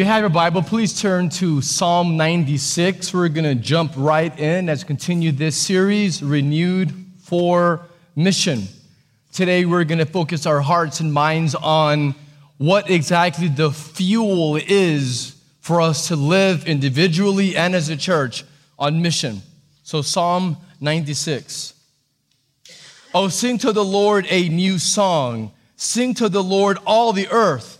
[0.00, 3.12] You have your Bible, please turn to Psalm 96.
[3.12, 7.82] We're going to jump right in as we continue this series, Renewed for
[8.16, 8.62] Mission.
[9.34, 12.14] Today, we're going to focus our hearts and minds on
[12.56, 18.42] what exactly the fuel is for us to live individually and as a church
[18.78, 19.42] on mission.
[19.82, 21.74] So, Psalm 96.
[23.12, 25.52] Oh, sing to the Lord a new song.
[25.76, 27.79] Sing to the Lord all the earth.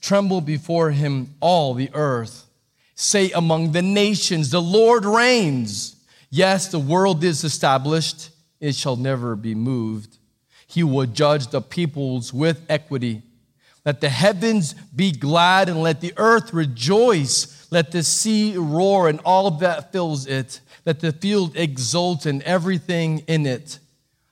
[0.00, 2.46] Tremble before him, all the earth.
[2.94, 5.96] Say among the nations, The Lord reigns.
[6.30, 10.18] Yes, the world is established, it shall never be moved.
[10.66, 13.22] He will judge the peoples with equity.
[13.84, 17.66] Let the heavens be glad and let the earth rejoice.
[17.72, 20.60] Let the sea roar and all that fills it.
[20.84, 23.78] Let the field exult and everything in it.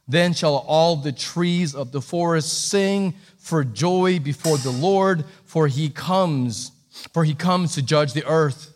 [0.07, 5.66] Then shall all the trees of the forest sing for joy before the Lord, for
[5.66, 6.72] he comes,
[7.14, 8.75] for he comes to judge the earth.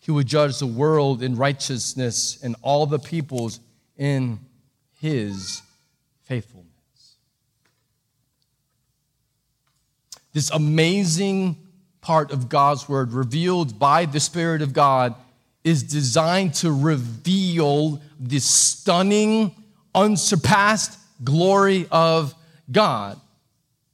[0.00, 3.60] He will judge the world in righteousness and all the peoples
[3.98, 4.40] in
[4.98, 5.60] his
[6.22, 6.64] faithfulness.
[10.32, 11.58] This amazing
[12.00, 15.14] part of God's word, revealed by the Spirit of God,
[15.64, 19.54] is designed to reveal the stunning,
[19.94, 22.34] unsurpassed glory of
[22.72, 23.20] God.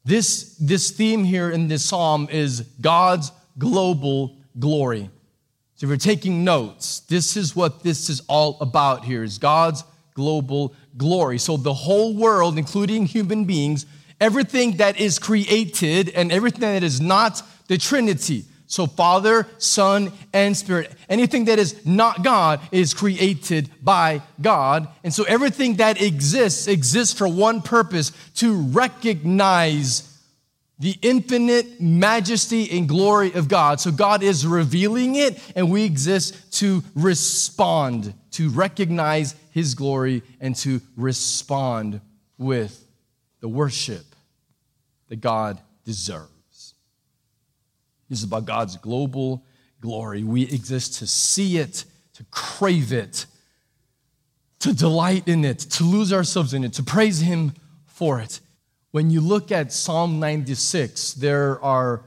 [0.04, 5.10] This, this theme here in this psalm is God's global glory.
[5.76, 9.84] So if you're taking notes, this is what this is all about here is God's
[10.14, 11.38] global glory.
[11.38, 13.86] So the whole world, including human beings,
[14.20, 20.56] everything that is created and everything that is not the Trinity, so, Father, Son, and
[20.56, 20.90] Spirit.
[21.10, 24.88] Anything that is not God is created by God.
[25.04, 30.18] And so, everything that exists exists for one purpose to recognize
[30.78, 33.78] the infinite majesty and glory of God.
[33.78, 40.56] So, God is revealing it, and we exist to respond, to recognize His glory, and
[40.56, 42.00] to respond
[42.38, 42.86] with
[43.40, 44.06] the worship
[45.10, 46.31] that God deserves.
[48.12, 49.42] This is about God's global
[49.80, 50.22] glory.
[50.22, 53.24] We exist to see it, to crave it,
[54.58, 57.54] to delight in it, to lose ourselves in it, to praise Him
[57.86, 58.40] for it.
[58.90, 62.02] When you look at Psalm 96, there are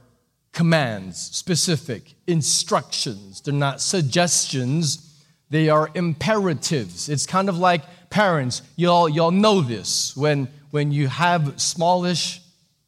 [0.52, 3.40] commands, specific instructions.
[3.40, 7.08] They're not suggestions, they are imperatives.
[7.08, 8.62] It's kind of like parents.
[8.76, 10.16] Y'all, y'all know this.
[10.16, 12.42] When, when you have smallish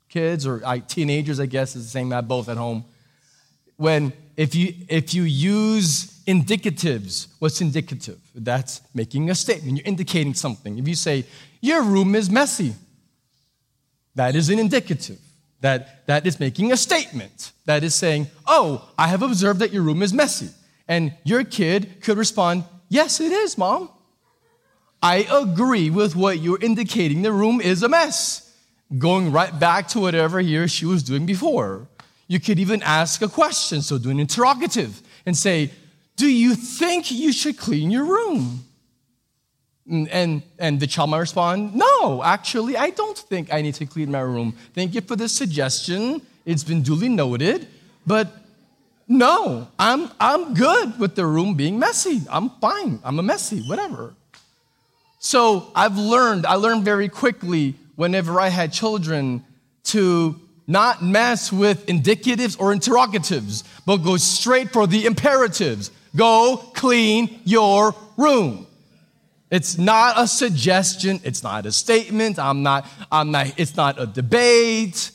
[0.08, 2.84] kids or like teenagers, I guess is the same, I both at home
[3.78, 8.20] when if you if you use indicatives, what's indicative?
[8.34, 9.78] That's making a statement.
[9.78, 10.78] You're indicating something.
[10.78, 11.24] If you say,
[11.62, 12.74] your room is messy,
[14.14, 15.18] that is an indicative.
[15.60, 17.52] That, that is making a statement.
[17.64, 20.50] That is saying, oh, I have observed that your room is messy.
[20.86, 23.90] And your kid could respond, yes, it is, mom.
[25.02, 27.22] I agree with what you're indicating.
[27.22, 28.44] The room is a mess.
[28.96, 31.88] Going right back to whatever he or she was doing before.
[32.28, 35.70] You could even ask a question, so do an interrogative and say,
[36.16, 38.64] Do you think you should clean your room?
[39.90, 43.86] Mm, and, and the child might respond, No, actually, I don't think I need to
[43.86, 44.54] clean my room.
[44.74, 46.20] Thank you for the suggestion.
[46.44, 47.66] It's been duly noted.
[48.06, 48.30] But
[49.08, 52.22] no, I'm, I'm good with the room being messy.
[52.30, 53.00] I'm fine.
[53.02, 54.14] I'm a messy, whatever.
[55.18, 59.44] So I've learned, I learned very quickly whenever I had children
[59.84, 60.38] to
[60.68, 65.90] not mess with indicatives or interrogatives, but go straight for the imperatives.
[66.14, 68.66] Go clean your room.
[69.50, 74.06] It's not a suggestion, it's not a statement, I'm not, I'm not, it's not a
[74.06, 75.10] debate.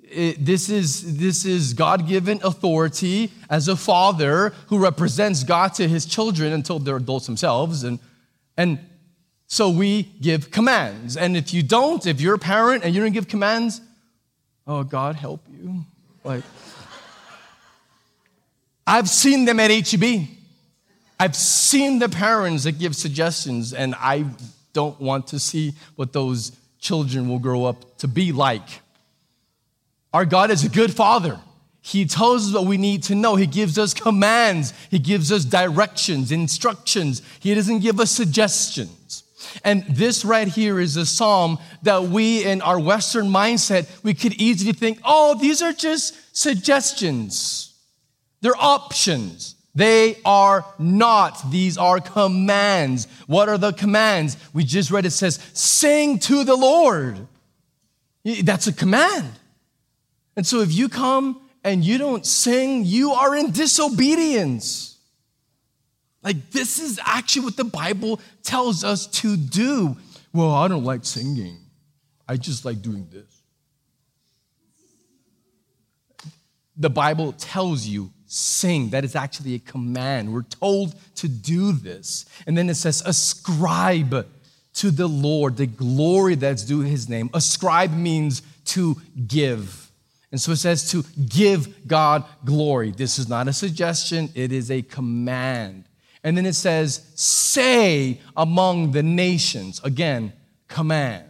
[0.00, 5.86] it, this is, this is God given authority as a father who represents God to
[5.86, 7.84] his children until they're adults themselves.
[7.84, 7.98] And,
[8.56, 8.78] and
[9.48, 11.16] so we give commands.
[11.16, 13.80] And if you don't, if you're a parent and you don't give commands,
[14.68, 15.84] oh, God help you.
[16.22, 16.44] Like,
[18.86, 20.28] I've seen them at HEB.
[21.18, 24.26] I've seen the parents that give suggestions, and I
[24.72, 28.68] don't want to see what those children will grow up to be like.
[30.12, 31.40] Our God is a good father.
[31.80, 33.36] He tells us what we need to know.
[33.36, 34.72] He gives us commands.
[34.90, 37.22] He gives us directions, instructions.
[37.40, 38.90] He doesn't give us suggestions.
[39.64, 44.34] And this right here is a psalm that we, in our Western mindset, we could
[44.34, 47.74] easily think, oh, these are just suggestions.
[48.40, 49.56] They're options.
[49.74, 51.50] They are not.
[51.50, 53.06] These are commands.
[53.26, 54.36] What are the commands?
[54.52, 57.26] We just read it says, sing to the Lord.
[58.42, 59.30] That's a command.
[60.36, 64.97] And so if you come and you don't sing, you are in disobedience.
[66.22, 69.96] Like, this is actually what the Bible tells us to do.
[70.32, 71.58] Well, I don't like singing,
[72.28, 73.42] I just like doing this.
[76.76, 78.90] The Bible tells you sing.
[78.90, 80.32] That is actually a command.
[80.32, 82.26] We're told to do this.
[82.46, 84.26] And then it says, ascribe
[84.74, 87.30] to the Lord the glory that's due his name.
[87.34, 89.90] Ascribe means to give.
[90.30, 92.92] And so it says to give God glory.
[92.92, 95.87] This is not a suggestion, it is a command.
[96.28, 99.80] And then it says, say among the nations.
[99.82, 100.34] Again,
[100.68, 101.24] command.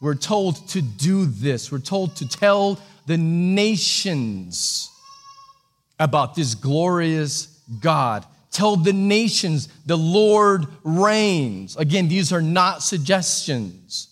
[0.00, 1.70] We're told to do this.
[1.70, 4.90] We're told to tell the nations
[6.00, 8.24] about this glorious God.
[8.50, 11.76] Tell the nations the Lord reigns.
[11.76, 14.08] Again, these are not suggestions.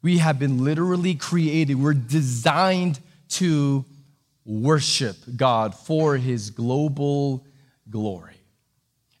[0.00, 2.98] We have been literally created, we're designed
[3.32, 3.84] to
[4.46, 7.44] worship God for his global
[7.90, 8.39] glory.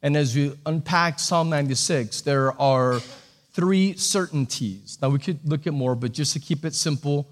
[0.02, 3.00] And as we unpack Psalm 96, there are
[3.52, 4.98] three certainties.
[5.02, 7.28] Now, we could look at more, but just to keep it simple,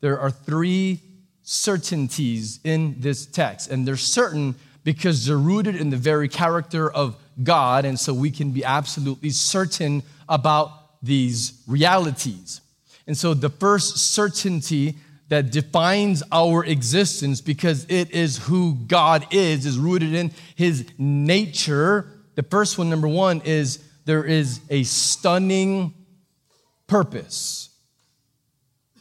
[0.00, 1.00] there are three
[1.42, 3.70] certainties in this text.
[3.70, 4.54] And they're certain
[4.84, 7.84] because they're rooted in the very character of God.
[7.84, 10.70] And so we can be absolutely certain about
[11.02, 12.60] these realities.
[13.06, 14.96] And so the first certainty
[15.28, 22.06] that defines our existence because it is who God is, is rooted in his nature.
[22.34, 25.94] The first one, number one, is there is a stunning
[26.86, 27.70] purpose.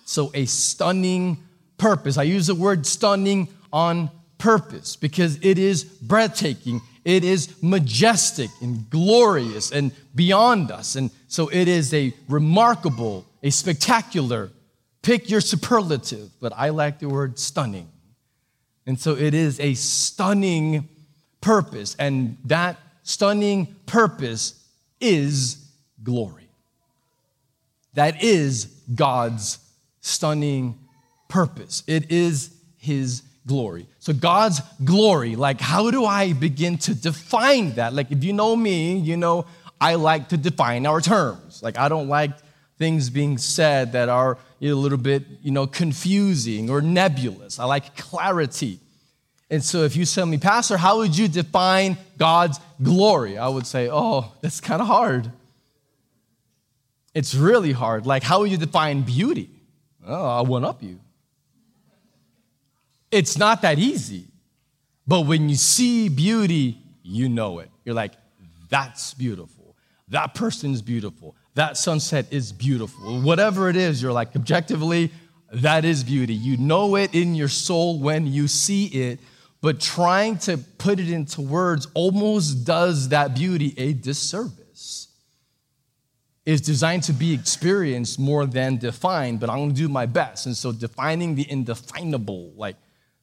[0.06, 1.38] So, a stunning
[1.78, 2.18] purpose.
[2.18, 8.90] I use the word stunning on purpose because it is breathtaking, it is majestic and
[8.90, 10.96] glorious and beyond us.
[10.96, 14.52] And so, it is a remarkable, a spectacular
[15.02, 17.90] Pick your superlative, but I like the word stunning.
[18.86, 20.90] And so it is a stunning
[21.40, 24.56] purpose, and that stunning purpose
[25.00, 25.58] is
[26.04, 26.48] glory.
[27.94, 29.60] That is God's
[30.00, 30.78] stunning
[31.28, 31.84] purpose.
[31.88, 33.88] It is His glory.
[34.00, 37.94] So, God's glory, like, how do I begin to define that?
[37.94, 39.46] Like, if you know me, you know
[39.80, 41.62] I like to define our terms.
[41.64, 42.32] Like, I don't like
[42.78, 47.60] things being said that are a little bit, you know, confusing or nebulous.
[47.60, 48.80] I like clarity.
[49.52, 53.38] And so if you tell me, Pastor, how would you define God's glory?
[53.38, 55.32] I would say, oh, that's kind of hard.
[57.14, 58.08] It's really hard.
[58.08, 59.52] Like, how would you define beauty?
[60.08, 61.00] Oh, I one up you.
[63.12, 64.26] It's not that easy.
[65.06, 67.70] But when you see beauty, you know it.
[67.86, 68.14] You're like,
[68.70, 69.76] that's beautiful.
[70.08, 73.22] That person's beautiful that sunset is beautiful.
[73.22, 75.12] Whatever it is, you're like, objectively,
[75.52, 76.34] that is beauty.
[76.34, 79.20] You know it in your soul when you see it,
[79.62, 85.08] but trying to put it into words almost does that beauty a disservice.
[86.46, 90.48] It's designed to be experienced more than defined, but I'm gonna do my best.
[90.48, 92.76] And so, defining the indefinable, like,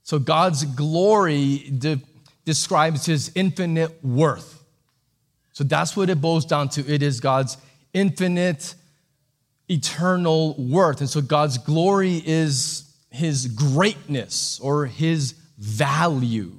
[0.05, 2.01] so God's glory de-
[2.45, 4.63] describes his infinite worth.
[5.53, 6.89] So, that's what it boils down to.
[6.89, 7.57] It is God's
[7.93, 8.75] infinite,
[9.69, 11.01] eternal worth.
[11.01, 16.53] And so God's glory is his greatness or his value.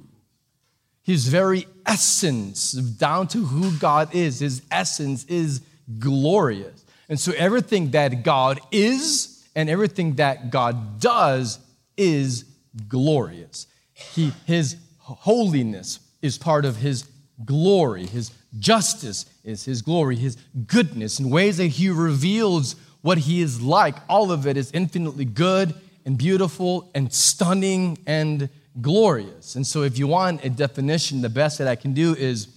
[1.02, 5.62] His very essence, down to who God is, his essence is
[5.98, 6.84] glorious.
[7.08, 11.58] And so everything that God is and everything that God does
[11.96, 12.44] is
[12.88, 13.66] glorious.
[13.92, 17.04] He, his holiness is part of his
[17.44, 23.40] glory, his justice is his glory, his goodness, in ways that he reveals what he
[23.40, 23.96] is like.
[24.08, 28.48] All of it is infinitely good and beautiful and stunning and
[28.80, 29.56] glorious.
[29.56, 32.48] And so, if you want a definition, the best that I can do is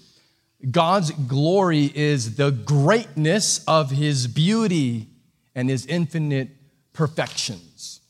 [0.70, 5.08] God's glory is the greatness of his beauty
[5.56, 6.50] and his infinite
[6.94, 8.02] perfections.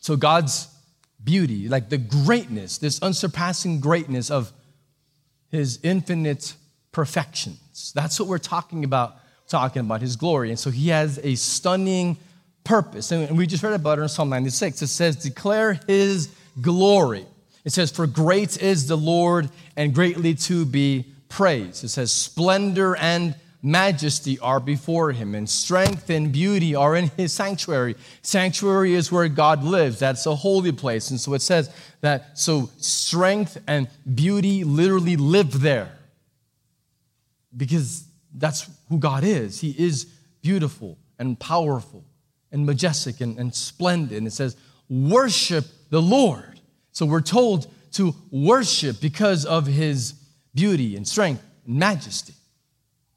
[0.00, 0.68] So, God's
[1.22, 4.52] beauty, like the greatness, this unsurpassing greatness of
[5.50, 6.54] his infinite
[6.92, 7.92] perfections.
[7.94, 9.16] That's what we're talking about,
[9.48, 10.50] talking about his glory.
[10.50, 12.18] And so, he has a stunning
[12.64, 13.10] purpose.
[13.12, 14.82] And we just read about it in Psalm 96.
[14.82, 16.28] It says, Declare his
[16.60, 17.26] glory.
[17.64, 21.84] It says, For great is the Lord and greatly to be praised.
[21.84, 27.32] It says, Splendor and majesty are before him, and strength and beauty are in his
[27.32, 27.96] sanctuary.
[28.22, 31.10] Sanctuary is where God lives, that's a holy place.
[31.10, 35.92] And so it says that so strength and beauty literally live there
[37.56, 39.60] because that's who God is.
[39.60, 40.04] He is
[40.42, 42.04] beautiful and powerful
[42.52, 44.18] and majestic and, and splendid.
[44.18, 44.56] And it says,
[44.88, 46.60] Worship the Lord.
[46.92, 50.14] So we're told to worship because of his
[50.54, 52.34] beauty and strength and majesty.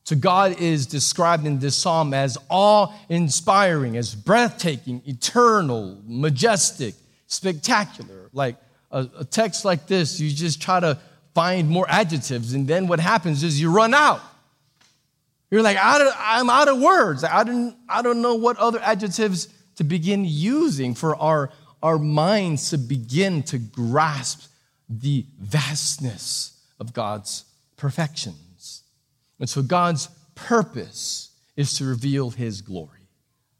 [0.04, 6.96] So God is described in this psalm as awe inspiring, as breathtaking, eternal, majestic,
[7.28, 8.30] spectacular.
[8.34, 8.58] Like
[8.92, 10.98] a, a, text like this, you just try to
[11.34, 14.22] find more adjectives, and then what happens is you run out.
[15.50, 17.24] You're like, I'm out of words.
[17.24, 22.70] I don't, I don't know what other adjectives to begin using for our, our minds
[22.70, 24.48] to begin to grasp
[24.90, 27.46] the vastness of God's
[27.78, 28.84] perfections.
[29.40, 33.08] And so God's purpose is to reveal his glory.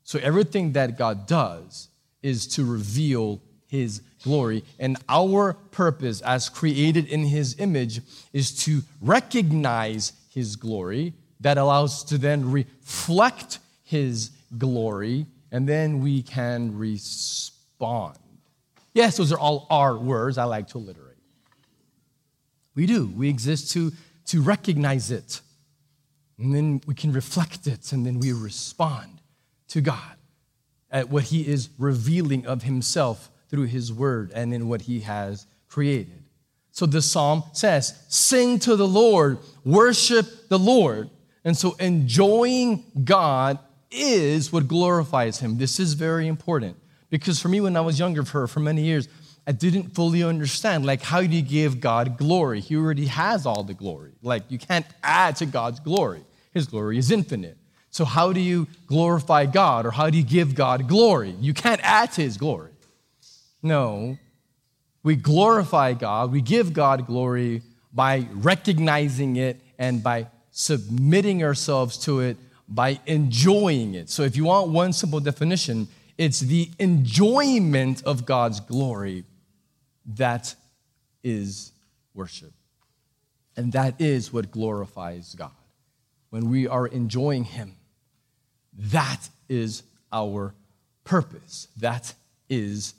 [0.04, 1.88] So everything that God does
[2.22, 4.64] is to reveal his glory.
[4.80, 8.02] And our purpose as created in his image
[8.34, 16.02] is to recognize his glory that allows us to then reflect his glory and then
[16.02, 17.51] we can respond.
[18.94, 20.38] Yes, those are all our words.
[20.38, 21.18] I like to alliterate.
[22.76, 23.08] We do.
[23.08, 23.92] We exist to
[24.26, 25.42] to recognize it.
[26.38, 29.22] And then we can reflect it, and then we respond
[29.68, 30.16] to God
[30.90, 35.46] at what He is revealing of Himself through His Word and in what He has
[35.68, 36.24] created.
[36.72, 41.10] So the psalm says, Sing to the Lord, worship the Lord.
[41.44, 43.60] And so enjoying God
[43.92, 45.58] is what glorifies Him.
[45.58, 46.78] This is very important
[47.12, 49.08] because for me, when I was younger, for, for many years,
[49.46, 50.86] I didn't fully understand.
[50.86, 52.62] Like, how do you give God glory?
[52.62, 54.14] He already has all the glory.
[54.24, 56.24] Like, you can't add to God's glory.
[56.54, 57.58] His glory is infinite.
[57.90, 61.36] So, how do you glorify God or how do you give God glory?
[61.42, 62.72] You can't add to His glory.
[63.62, 64.18] No.
[65.04, 72.20] We glorify God, we give God glory by recognizing it and by submitting ourselves to
[72.22, 72.38] it,
[72.70, 74.10] by enjoying it.
[74.10, 75.90] So, if you want one simple definition,
[76.22, 79.24] it's the enjoyment of God's glory
[80.06, 80.54] that
[81.24, 81.72] is
[82.14, 82.54] worship.
[83.58, 85.50] And that is what glorifies God.
[86.30, 87.76] When we are enjoying Him,
[88.78, 89.82] that is
[90.14, 90.54] our
[91.06, 91.68] purpose.
[91.78, 92.14] That
[92.50, 92.94] is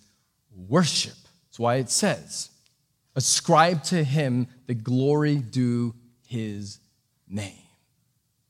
[0.69, 1.15] worship.
[1.47, 2.51] That's why it says,
[3.15, 5.95] ascribe to Him the glory due
[6.27, 6.81] His
[7.29, 7.55] name.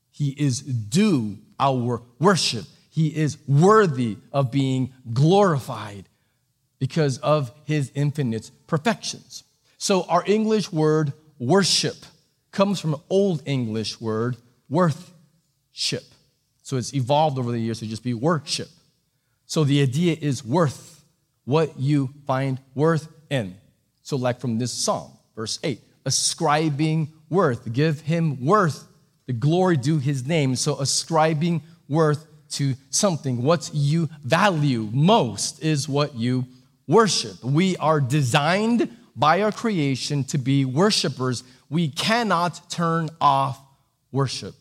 [0.09, 2.65] He is due our worship.
[2.93, 6.07] He is worthy of being glorified
[6.77, 9.43] because of his infinite perfections.
[9.79, 11.95] So, our English word worship
[12.51, 14.37] comes from an Old English word
[14.69, 16.03] worthship.
[16.61, 18.69] So, it's evolved over the years to just be worship.
[19.47, 21.03] So, the idea is worth
[21.45, 23.55] what you find worth in.
[24.03, 28.87] So, like from this psalm, verse 8, ascribing worth, give him worth,
[29.25, 30.55] the glory due his name.
[30.55, 36.45] So, ascribing worth to something, what you value most is what you
[36.87, 37.43] worship.
[37.43, 41.43] We are designed by our creation to be worshipers.
[41.69, 43.59] We cannot turn off
[44.11, 44.55] worship.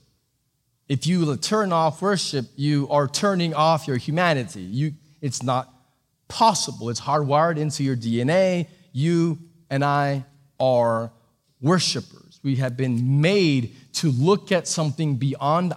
[0.89, 4.61] If you turn off worship, you are turning off your humanity.
[4.61, 5.73] You, it's not
[6.29, 6.91] possible.
[6.91, 8.69] It's hardwired into your DNA.
[8.93, 9.39] You
[9.71, 10.25] and I
[10.61, 11.13] are
[11.61, 12.41] worshipers.
[12.43, 15.75] We have been made to look at something beyond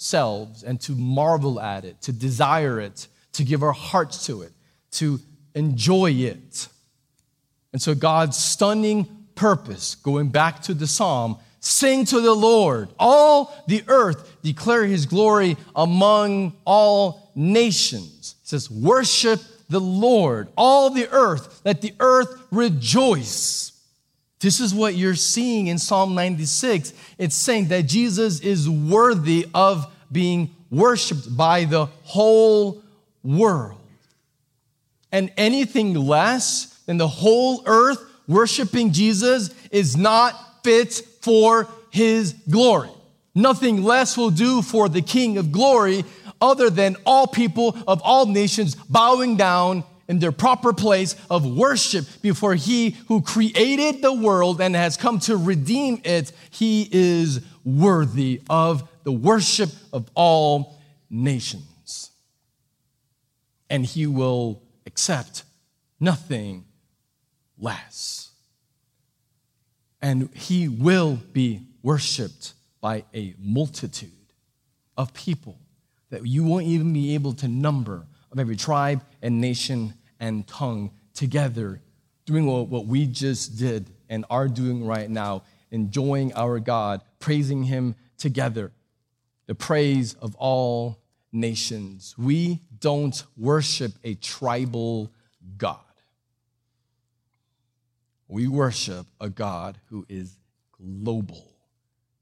[0.00, 4.52] ourselves and to marvel at it, to desire it, to give our hearts to it,
[4.92, 5.20] to
[5.54, 6.68] enjoy it.
[7.74, 13.54] And so, God's stunning purpose, going back to the psalm, sing to the Lord, all
[13.68, 18.36] the earth, declare his glory among all nations.
[18.42, 23.69] It says, worship the Lord, all the earth, let the earth rejoice.
[24.40, 26.94] This is what you're seeing in Psalm 96.
[27.18, 32.82] It's saying that Jesus is worthy of being worshiped by the whole
[33.22, 33.78] world.
[35.12, 42.90] And anything less than the whole earth worshiping Jesus is not fit for his glory.
[43.34, 46.04] Nothing less will do for the King of glory
[46.40, 52.04] other than all people of all nations bowing down in their proper place of worship
[52.20, 56.32] before he who created the world and has come to redeem it.
[56.50, 62.10] He is worthy of the worship of all nations.
[63.70, 65.44] And he will accept
[66.00, 66.64] nothing
[67.56, 68.32] less.
[70.02, 74.10] And he will be worshiped by a multitude
[74.96, 75.56] of people
[76.10, 80.92] that you won't even be able to number of every tribe and nation and tongue
[81.14, 81.80] together
[82.26, 87.96] doing what we just did and are doing right now, enjoying our God, praising Him
[88.18, 88.70] together.
[89.46, 91.00] The praise of all
[91.32, 92.14] nations.
[92.16, 95.10] We don't worship a tribal
[95.56, 95.78] God.
[98.28, 100.36] We worship a God who is
[100.70, 101.52] global.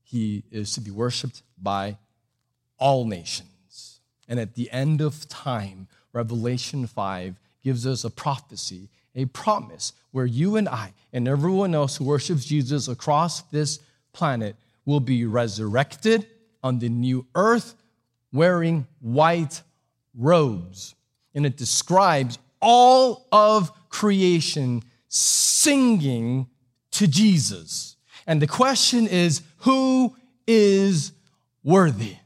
[0.03, 1.99] He is to be worshiped by
[2.79, 4.01] all nations.
[4.27, 7.39] And at the end of time, Revelation 5
[7.69, 12.47] gives us a prophecy, a promise, where you and I and everyone else who worships
[12.47, 13.79] Jesus across this
[14.15, 14.57] planet
[14.87, 16.27] will be resurrected
[16.63, 17.75] on the new earth
[18.33, 19.61] wearing white
[20.17, 20.95] robes.
[21.35, 26.47] And it describes all of creation singing
[26.93, 27.97] to Jesus.
[28.27, 31.13] And the question is who is
[31.63, 32.17] worthy?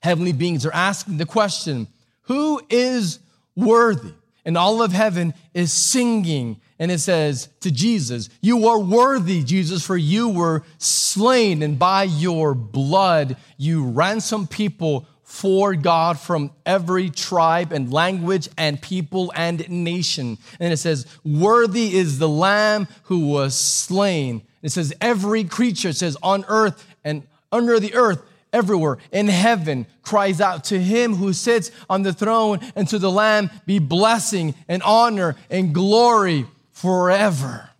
[0.00, 1.88] Heavenly beings are asking the question
[2.22, 3.18] who is
[3.58, 4.12] worthy?
[4.44, 6.60] And all of heaven is singing.
[6.78, 12.04] And it says to Jesus, You are worthy, Jesus, for you were slain, and by
[12.04, 19.68] your blood you ransom people for God from every tribe and language and people and
[19.68, 20.38] nation.
[20.58, 24.42] And it says, Worthy is the Lamb who was slain.
[24.62, 29.86] It says, Every creature, it says, on earth and under the earth, everywhere in heaven
[30.02, 34.54] cries out to him who sits on the throne and to the Lamb be blessing
[34.68, 37.70] and honor and glory forever.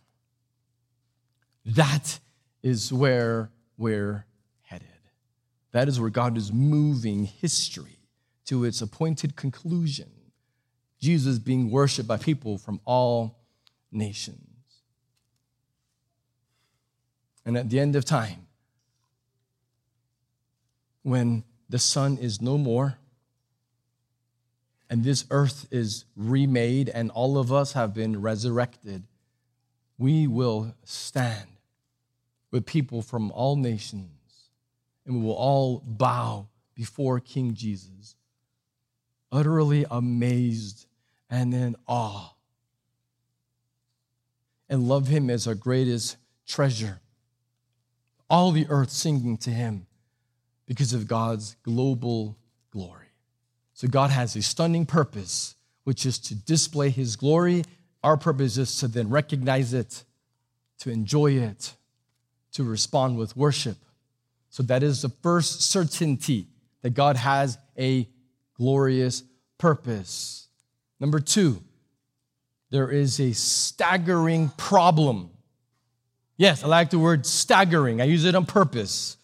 [1.64, 2.18] That
[2.62, 4.24] is where we're
[4.62, 4.88] headed.
[5.72, 7.98] that is where God is moving history
[8.46, 10.10] to its appointed conclusion.
[11.00, 13.38] Jesus being worshiped by people from all
[13.92, 14.42] nations.
[17.44, 18.47] And at the end of time,
[21.08, 22.98] when the sun is no more,
[24.90, 29.04] and this earth is remade, and all of us have been resurrected,
[29.98, 31.48] we will stand
[32.50, 34.18] with people from all nations
[35.04, 38.14] and we will all bow before King Jesus,
[39.32, 40.86] utterly amazed
[41.30, 42.34] and in awe,
[44.68, 47.00] and love him as our greatest treasure.
[48.30, 49.87] All the earth singing to him
[50.68, 52.38] because of God's global
[52.70, 53.06] glory.
[53.74, 57.64] So, God has a stunning purpose, which is to display his glory.
[58.04, 60.04] Our purpose is to then recognize it,
[60.80, 61.74] to enjoy it,
[62.52, 63.78] to respond with worship
[64.50, 66.46] so that is the first certainty
[66.82, 68.08] that God has a
[68.54, 69.22] glorious
[69.58, 70.48] purpose.
[71.00, 71.62] Number two,
[72.70, 75.30] there is a staggering problem.
[76.36, 79.16] Yes, I like the word staggering, I use it on purpose.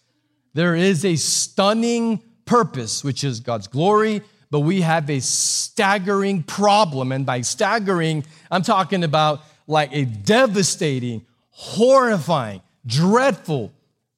[0.55, 7.11] There is a stunning purpose, which is God's glory, but we have a staggering problem.
[7.11, 13.73] And by staggering, I'm talking about like a devastating, horrifying, dreadful,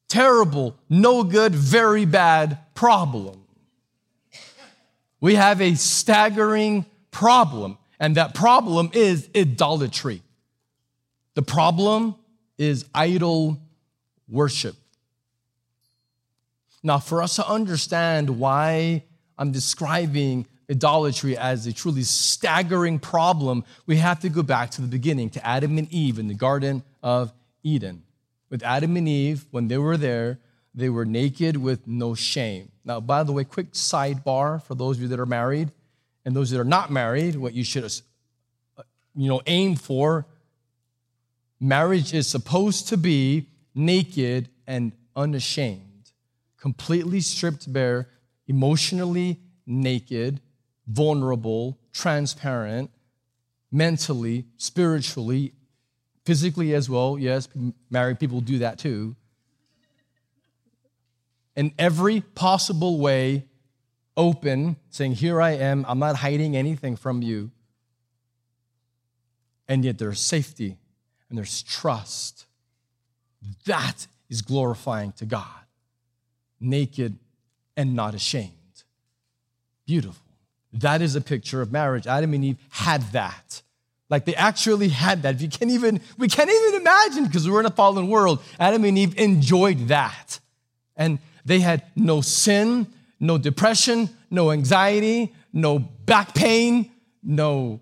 [0.08, 3.44] terrible, no good, very bad problem.
[5.20, 10.22] We have a staggering problem, and that problem is idolatry.
[11.34, 12.14] The problem
[12.60, 13.58] is idol
[14.30, 14.76] worship.
[16.84, 19.04] Now, for us to understand why
[19.38, 24.88] I'm describing idolatry as a truly staggering problem, we have to go back to the
[24.88, 28.04] beginning, to Adam and Eve in the Garden of Eden
[28.50, 30.40] with Adam and Eve, when they were there,
[30.74, 32.72] they were naked with no shame.
[32.86, 35.72] Now, by the way, quick sidebar for those of you that are married
[36.26, 38.84] and those that are not married, what you should uh,
[39.16, 40.26] you know aim for
[41.60, 45.82] marriage is supposed to be naked and unashamed,
[46.58, 48.10] completely stripped bare,
[48.48, 50.42] emotionally naked,
[50.88, 52.90] vulnerable, transparent,
[53.72, 55.54] mentally, spiritually,
[56.26, 57.18] physically as well.
[57.20, 57.48] Yes,
[57.90, 59.16] married people do that too.
[61.56, 63.46] In every possible way,
[64.16, 67.52] open, saying, Here I am, I'm not hiding anything from you.
[69.70, 70.78] and yet there's safety
[71.30, 72.46] and there's trust.
[73.66, 75.67] That is glorifying to God.
[76.60, 77.18] Naked
[77.76, 78.52] and not ashamed.
[79.86, 80.24] Beautiful.
[80.74, 82.08] That is a picture of marriage.
[82.08, 83.62] Adam and Eve had that.
[84.10, 85.40] Like they actually had that.
[85.40, 88.42] We can't even, we can't even imagine because we're in a fallen world.
[88.60, 90.40] Adam and Eve enjoyed that.
[90.96, 92.88] And they had no sin,
[93.20, 96.92] no depression, no anxiety, no back pain,
[97.24, 97.82] no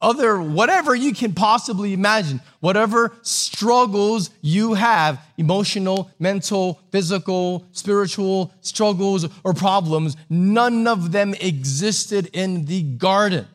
[0.00, 9.26] other, whatever you can possibly imagine, whatever struggles you have emotional, mental, physical, spiritual struggles
[9.42, 13.46] or problems none of them existed in the garden.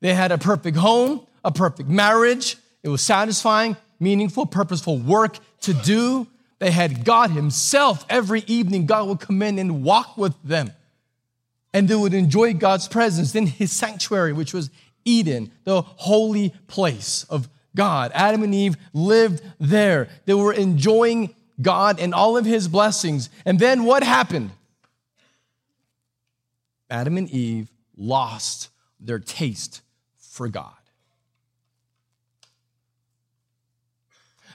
[0.00, 2.56] They had a perfect home, a perfect marriage.
[2.82, 6.26] It was satisfying, meaningful, purposeful work to do.
[6.58, 8.04] They had God Himself.
[8.08, 10.72] Every evening, God would come in and walk with them.
[11.72, 14.70] And they would enjoy God's presence in His sanctuary, which was
[15.04, 18.10] Eden, the holy place of God.
[18.14, 20.08] Adam and Eve lived there.
[20.26, 23.30] They were enjoying God and all of His blessings.
[23.44, 24.50] And then what happened?
[26.88, 29.82] Adam and Eve lost their taste
[30.18, 30.72] for God.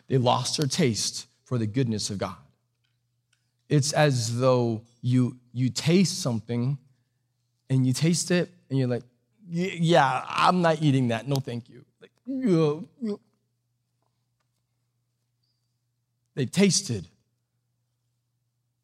[0.07, 2.35] They lost their taste for the goodness of God.
[3.69, 6.77] It's as though you, you taste something
[7.69, 9.03] and you taste it and you're like,
[9.47, 11.27] yeah, I'm not eating that.
[11.27, 11.85] No, thank you.
[12.01, 12.11] Like,
[16.35, 17.07] They tasted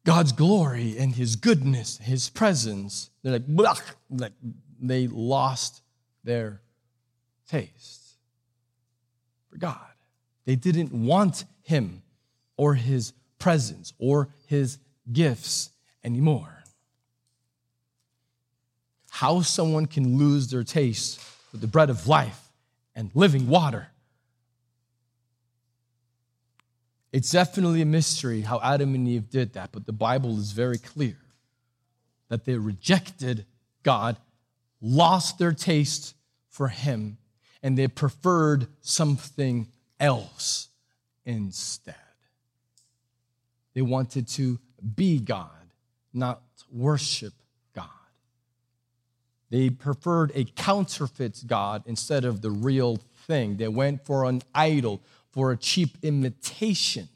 [0.04, 3.10] God's glory and His goodness, His presence.
[3.22, 3.78] They're like,
[4.10, 4.32] like
[4.80, 5.82] they lost
[6.24, 6.60] their
[7.48, 8.16] taste
[9.50, 9.78] for God.
[10.44, 12.02] They didn't want Him
[12.56, 14.78] or His presence or His
[15.12, 15.70] gifts
[16.02, 16.61] anymore.
[19.22, 22.48] How someone can lose their taste for the bread of life
[22.96, 23.86] and living water.
[27.12, 30.76] It's definitely a mystery how Adam and Eve did that, but the Bible is very
[30.76, 31.16] clear
[32.30, 33.46] that they rejected
[33.84, 34.16] God,
[34.80, 36.16] lost their taste
[36.48, 37.16] for Him,
[37.62, 39.68] and they preferred something
[40.00, 40.66] else
[41.24, 41.94] instead.
[43.72, 44.58] They wanted to
[44.96, 45.70] be God,
[46.12, 47.34] not worship.
[49.52, 53.58] They preferred a counterfeit God instead of the real thing.
[53.58, 57.10] They went for an idol, for a cheap imitation.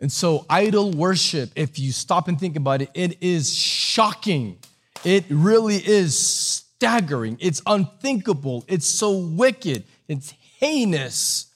[0.00, 4.56] And so, idol worship, if you stop and think about it, it is shocking.
[5.04, 11.48] It really is staggering, it's unthinkable, it's so wicked, it's heinous.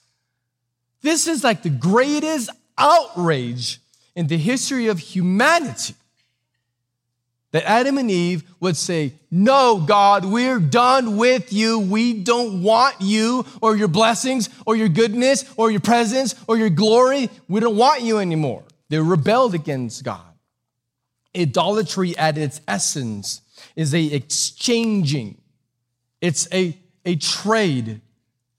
[1.01, 3.79] This is like the greatest outrage
[4.15, 5.95] in the history of humanity.
[7.53, 11.79] That Adam and Eve would say, No, God, we're done with you.
[11.79, 16.71] We don't want you or your blessings or your goodness or your presence or your
[16.71, 17.29] glory.
[17.47, 18.63] We don't want you anymore.
[18.89, 20.33] They rebelled against God.
[21.37, 23.41] Idolatry at its essence
[23.75, 25.37] is a exchanging.
[26.21, 28.01] It's a, a trade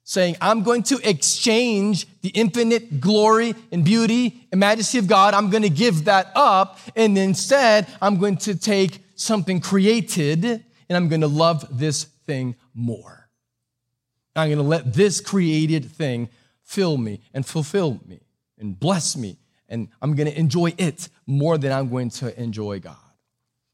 [0.04, 5.32] saying, I'm going to exchange the infinite glory and beauty and majesty of God.
[5.32, 6.78] I'm going to give that up.
[6.94, 12.54] And instead, I'm going to take something created and I'm going to love this thing
[12.74, 13.28] more.
[14.36, 16.28] I'm going to let this created thing
[16.62, 18.20] fill me and fulfill me
[18.58, 19.38] and bless me.
[19.68, 22.96] And I'm going to enjoy it more than I'm going to enjoy God.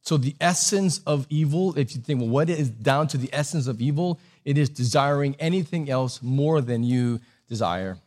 [0.03, 3.67] So, the essence of evil, if you think, well, what is down to the essence
[3.67, 4.19] of evil?
[4.45, 7.99] It is desiring anything else more than you desire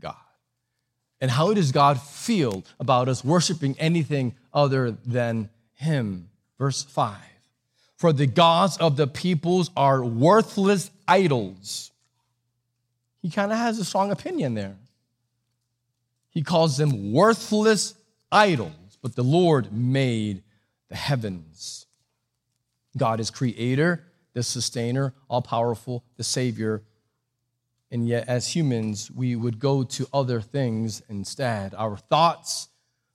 [0.00, 0.16] God.
[1.20, 6.30] And how does God feel about us worshiping anything other than Him?
[6.58, 7.16] Verse 5
[7.96, 11.90] For the gods of the peoples are worthless idols.
[13.22, 14.76] He kind of has a strong opinion there.
[16.30, 17.94] He calls them worthless
[18.30, 20.42] idols, but the Lord made
[20.88, 21.86] the heavens.
[22.96, 26.82] God is creator, the sustainer, all powerful, the savior.
[27.90, 31.74] And yet, as humans, we would go to other things instead.
[31.74, 32.68] Our thoughts,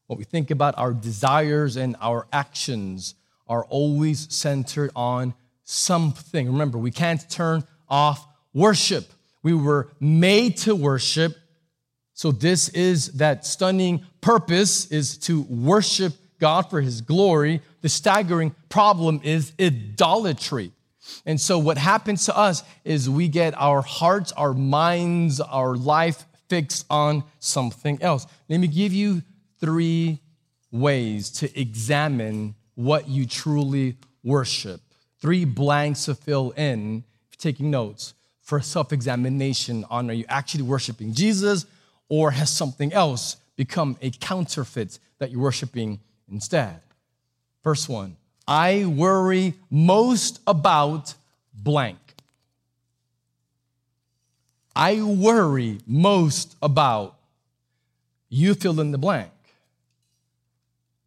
[0.08, 3.16] what we think about, our desires, and our actions
[3.48, 6.48] are always centered on something.
[6.48, 9.06] Remember, we can't turn off worship.
[9.44, 11.38] We were made to worship.
[12.14, 17.62] So this is that stunning purpose is to worship God for his glory.
[17.82, 20.72] The staggering problem is idolatry.
[21.26, 26.26] And so what happens to us is we get our hearts, our minds, our life
[26.50, 28.28] fixed on something else.
[28.50, 29.22] Let me give you
[29.60, 30.20] three
[30.72, 34.82] ways to examine what you truly worship.
[35.20, 37.04] Three blanks to fill in,
[37.38, 38.14] taking notes.
[38.42, 41.66] for self examination on are you actually worshiping Jesus
[42.10, 46.82] or has something else become a counterfeit that you're worshiping instead?
[47.62, 51.14] First one I worry most about
[51.54, 51.98] blank.
[54.76, 57.18] I worry most about
[58.30, 59.32] you fill in the blank.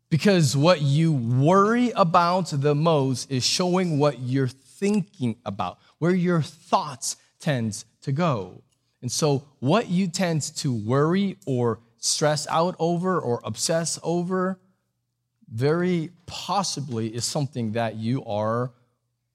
[0.09, 6.43] Because what you worry about the most is showing what you're thinking about, where your
[6.43, 8.63] thoughts tend to go.
[9.03, 14.59] And so, what you tend to worry or stress out over or obsess over,
[15.53, 18.73] very possibly is something that you are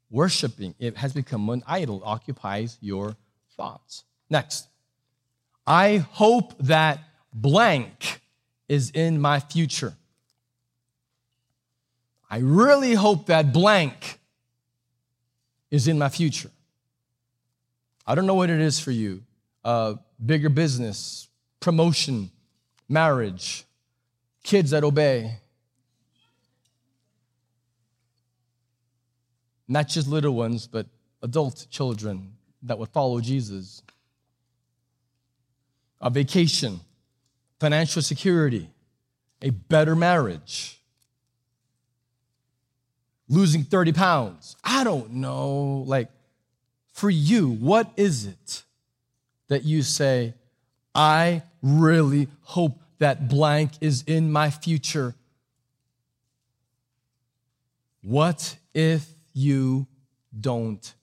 [0.09, 0.75] worshiping.
[0.79, 3.15] It has become an idol, occupies your
[3.55, 4.03] thoughts.
[4.29, 4.67] Next,
[5.65, 6.99] I hope that
[7.33, 8.21] blank
[8.67, 9.93] is in my future.
[12.29, 14.19] I really hope that blank
[15.69, 16.51] is in my future.
[18.05, 19.23] I don't know what it is for you
[19.63, 19.95] uh,
[20.25, 21.27] bigger business,
[21.59, 22.31] promotion,
[22.89, 23.65] marriage,
[24.43, 25.37] kids that obey.
[29.71, 30.85] Not just little ones, but
[31.23, 33.81] adult children that would follow Jesus
[36.01, 36.81] a vacation,
[37.57, 38.69] financial security,
[39.41, 40.81] a better marriage,
[43.29, 44.57] losing 30 pounds.
[44.61, 45.85] I don't know.
[45.87, 46.09] Like,
[46.91, 48.63] for you, what is it
[49.47, 50.33] that you say,
[50.93, 55.15] I really hope that blank is in my future?
[58.01, 59.87] What if you
[60.37, 60.93] don't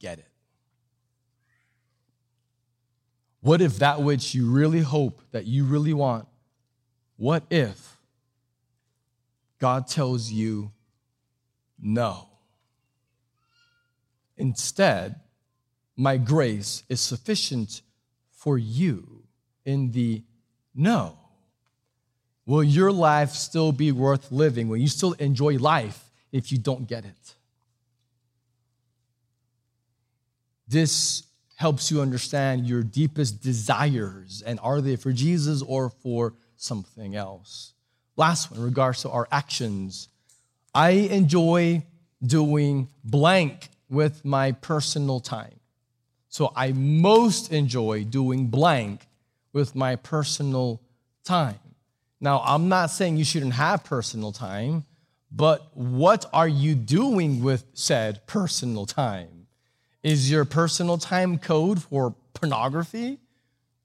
[0.00, 0.28] get it?
[3.40, 6.26] What if that which you really hope, that you really want,
[7.16, 7.98] what if
[9.58, 10.72] God tells you
[11.78, 12.28] no?
[14.36, 15.20] Instead,
[15.96, 17.82] my grace is sufficient
[18.30, 19.22] for you
[19.64, 20.22] in the
[20.74, 21.18] no.
[22.46, 24.68] Will your life still be worth living?
[24.68, 27.34] Will you still enjoy life if you don't get it?
[30.66, 31.24] This
[31.56, 37.74] helps you understand your deepest desires and are they for Jesus or for something else.
[38.16, 40.08] Last one, in regards to our actions,
[40.74, 41.84] I enjoy
[42.24, 45.60] doing blank with my personal time.
[46.28, 49.06] So I most enjoy doing blank
[49.52, 50.80] with my personal
[51.22, 51.60] time.
[52.20, 54.84] Now, I'm not saying you shouldn't have personal time,
[55.30, 59.43] but what are you doing with said personal time?
[60.04, 63.18] Is your personal time code for pornography?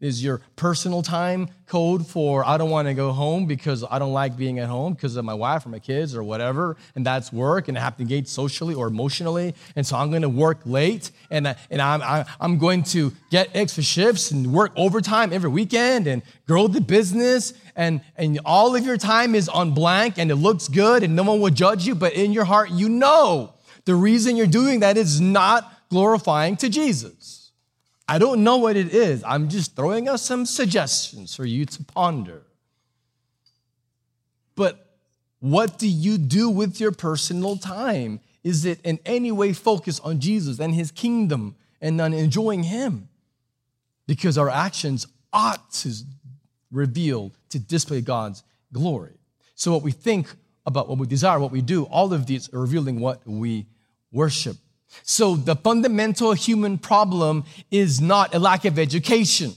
[0.01, 4.11] Is your personal time code for I don't want to go home because I don't
[4.11, 7.31] like being at home because of my wife or my kids or whatever, and that's
[7.31, 10.59] work, and I have to engage socially or emotionally, and so I'm going to work
[10.65, 15.31] late, and, I, and I'm, I, I'm going to get extra shifts and work overtime
[15.31, 20.17] every weekend and grow the business, and, and all of your time is on blank,
[20.17, 22.89] and it looks good, and no one will judge you, but in your heart, you
[22.89, 23.53] know
[23.85, 27.51] the reason you're doing that is not glorifying to Jesus.
[28.07, 29.23] I don't know what it is.
[29.23, 32.41] I'm just throwing out some suggestions for you to ponder.
[34.55, 34.97] But
[35.39, 38.19] what do you do with your personal time?
[38.43, 43.09] Is it in any way focused on Jesus and his kingdom and on enjoying him?
[44.07, 45.93] Because our actions ought to
[46.71, 49.13] reveal, to display God's glory.
[49.55, 50.33] So, what we think
[50.65, 53.65] about, what we desire, what we do, all of these are revealing what we
[54.11, 54.57] worship.
[55.03, 59.53] So the fundamental human problem is not a lack of education.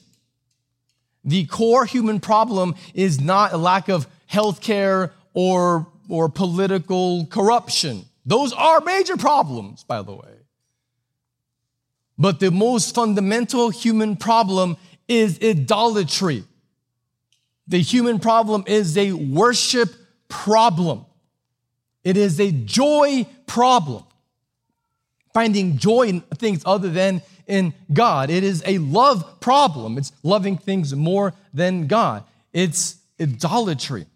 [1.25, 8.05] The core human problem is not a lack of healthcare or, or political corruption.
[8.27, 10.29] Those are major problems, by the way.
[12.19, 14.77] But the most fundamental human problem
[15.09, 16.45] is idolatry.
[17.69, 19.91] The human problem is a worship
[20.29, 21.05] problem.
[22.05, 24.05] It is a joy problem
[25.33, 28.31] finding joy in things other than in God.
[28.31, 29.99] It is a love problem.
[29.99, 32.25] It's loving things more than God.
[32.53, 34.07] It's idolatry.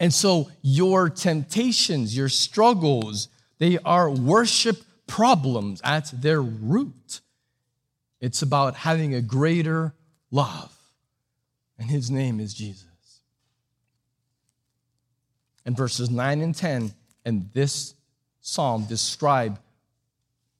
[0.00, 3.28] And so your temptations, your struggles,
[3.58, 7.20] they are worship problems at their root.
[8.20, 9.94] It's about having a greater
[10.30, 10.76] love.
[11.78, 12.86] And his name is Jesus.
[15.64, 16.92] And verses 9 and 10
[17.24, 17.94] and this
[18.40, 19.60] psalm describe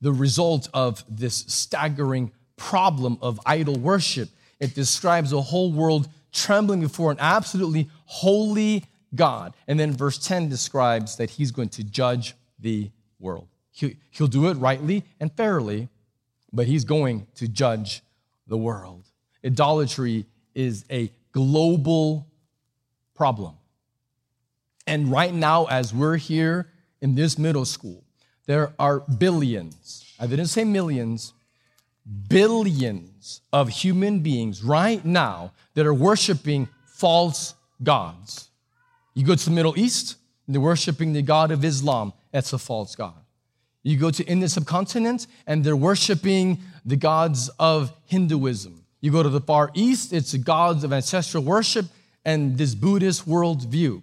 [0.03, 4.29] the result of this staggering problem of idol worship.
[4.61, 8.85] It describes a whole world trembling before an absolutely holy
[9.15, 9.55] God.
[9.67, 13.49] And then verse 10 describes that he's going to judge the world.
[13.71, 15.89] He, will do it rightly and fairly,
[16.53, 18.03] but he's going to judge
[18.47, 19.09] the world.
[19.45, 22.27] Idolatry is a global
[23.15, 23.55] problem.
[24.87, 26.69] And right now, as we're here
[27.01, 28.02] in this middle school,
[28.47, 31.33] there are billions, I didn't say millions,
[32.29, 38.49] billions of human beings right now that are worshiping false gods.
[39.15, 42.59] You go to the Middle East, and they're worshiping the God of Islam, that's a
[42.59, 43.15] false God.
[43.83, 48.85] You go to Indian subcontinent, and they're worshiping the gods of Hinduism.
[49.01, 51.87] You go to the Far East, it's the gods of ancestral worship
[52.25, 54.03] and this Buddhist worldview.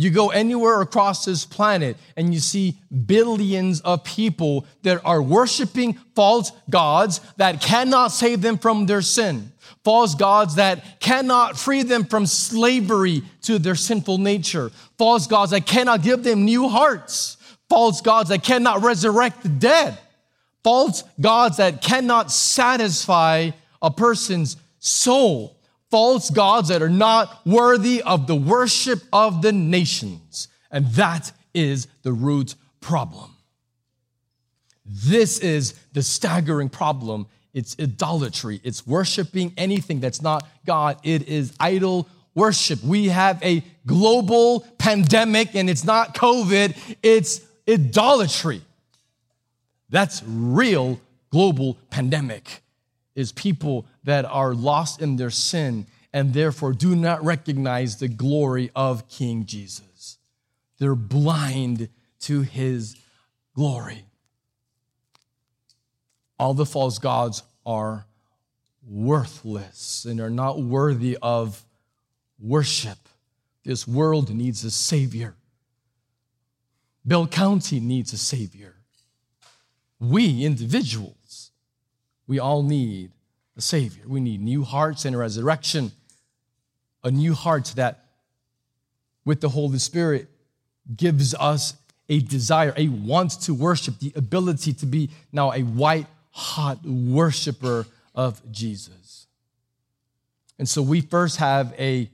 [0.00, 5.94] You go anywhere across this planet and you see billions of people that are worshiping
[6.14, 9.50] false gods that cannot save them from their sin,
[9.82, 15.66] false gods that cannot free them from slavery to their sinful nature, false gods that
[15.66, 17.36] cannot give them new hearts,
[17.68, 19.98] false gods that cannot resurrect the dead,
[20.62, 23.50] false gods that cannot satisfy
[23.82, 25.57] a person's soul
[25.90, 30.48] false gods that are not worthy of the worship of the nations.
[30.70, 33.34] And that is the root problem.
[34.84, 37.26] This is the staggering problem.
[37.54, 38.60] It's idolatry.
[38.62, 40.98] It's worshiping anything that's not God.
[41.02, 42.82] It is idol worship.
[42.82, 48.62] We have a global pandemic and it's not COVID, it's idolatry.
[49.90, 52.62] That's real global pandemic
[53.18, 58.70] is people that are lost in their sin and therefore do not recognize the glory
[58.76, 60.18] of King Jesus.
[60.78, 61.88] They're blind
[62.20, 62.94] to his
[63.56, 64.04] glory.
[66.38, 68.06] All the false gods are
[68.88, 71.64] worthless and are not worthy of
[72.38, 72.98] worship.
[73.64, 75.34] This world needs a Savior.
[77.04, 78.76] Bell County needs a Savior.
[79.98, 81.17] We individuals
[82.28, 83.10] we all need
[83.56, 84.04] a Savior.
[84.06, 85.90] We need new hearts and a resurrection,
[87.02, 88.04] a new heart that,
[89.24, 90.28] with the Holy Spirit,
[90.94, 91.74] gives us
[92.08, 97.86] a desire, a want to worship, the ability to be now a white hot worshiper
[98.14, 99.26] of Jesus.
[100.58, 102.10] And so we first have a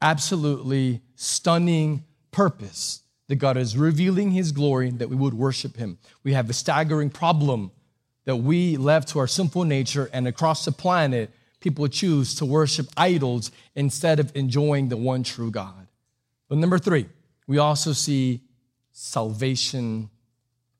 [0.00, 5.98] absolutely stunning purpose that God is revealing his glory that we would worship him.
[6.24, 7.72] We have a staggering problem
[8.28, 12.86] that we left to our sinful nature and across the planet, people choose to worship
[12.94, 15.86] idols instead of enjoying the one true God.
[16.46, 17.06] But number three,
[17.46, 18.42] we also see
[18.92, 20.10] salvation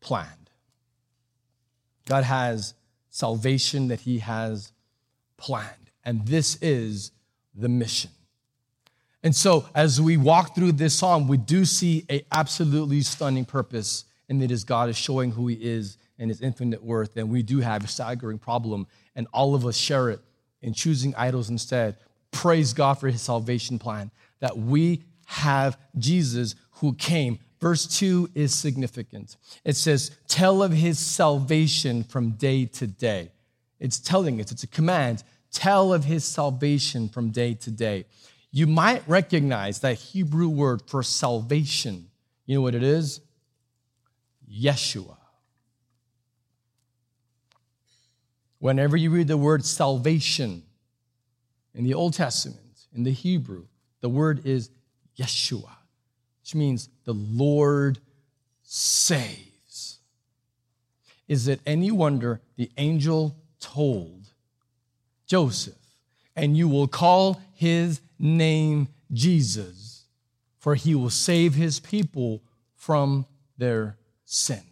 [0.01, 0.51] planned.
[2.05, 2.75] God has
[3.09, 4.71] salvation that He has
[5.39, 7.13] planned, and this is
[7.55, 8.11] the mission.
[9.23, 14.05] And so, as we walk through this psalm, we do see a absolutely stunning purpose,
[14.29, 17.43] and it is God is showing who He is and his infinite worth, then we
[17.43, 20.21] do have a staggering problem, and all of us share it
[20.63, 21.97] in choosing idols instead.
[22.31, 27.39] Praise God for his salvation plan, that we have Jesus who came.
[27.61, 29.37] Verse 2 is significant.
[29.65, 33.31] It says, Tell of his salvation from day to day.
[33.81, 35.23] It's telling us, it's a command.
[35.53, 38.07] Tell of his salvation from day to day.
[38.51, 42.09] You might recognize that Hebrew word for salvation.
[42.47, 43.21] You know what it is?
[44.51, 45.18] Yeshua.
[48.59, 50.63] Whenever you read the word salvation
[51.75, 53.67] in the Old Testament, in the Hebrew,
[54.01, 54.71] the word is
[55.17, 55.77] Yeshua,
[56.41, 57.99] which means the Lord
[58.63, 59.99] saves.
[61.29, 64.29] Is it any wonder the angel told
[65.27, 65.75] Joseph,
[66.35, 70.05] and you will call his name Jesus,
[70.59, 72.43] for he will save his people
[72.75, 73.27] from
[73.57, 74.63] their sin?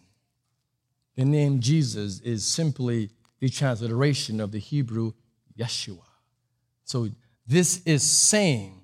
[1.15, 5.13] The name Jesus is simply the transliteration of the Hebrew
[5.57, 5.99] Yeshua.
[6.83, 7.09] So
[7.45, 8.81] this is saying,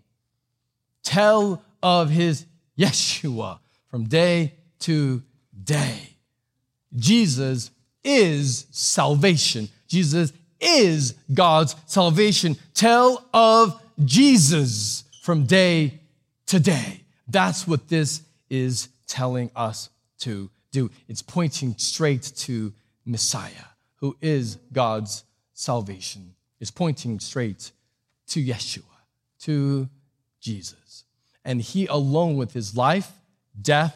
[1.03, 2.45] tell of his
[2.77, 5.23] Yeshua from day to
[5.63, 6.17] day.
[6.95, 7.71] Jesus
[8.03, 9.69] is salvation.
[9.87, 12.55] Jesus is God's salvation.
[12.73, 15.99] Tell of Jesus from day
[16.47, 17.01] to day.
[17.27, 19.89] That's what this is telling us
[20.19, 20.89] to do.
[21.07, 22.73] It's pointing straight to
[23.05, 23.72] Messiah
[24.03, 25.23] who is God's
[25.53, 27.71] salvation, is pointing straight
[28.27, 28.83] to Yeshua,
[29.39, 29.87] to
[30.41, 31.05] Jesus.
[31.45, 33.13] And he alone, with his life,
[33.61, 33.95] death,